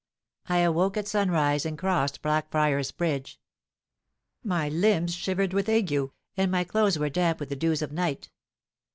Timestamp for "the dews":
7.49-7.83